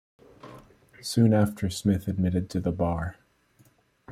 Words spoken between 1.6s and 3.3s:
Smith admitted to the bar.